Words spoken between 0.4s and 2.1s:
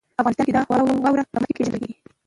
د واوره له مخې پېژندل کېږي.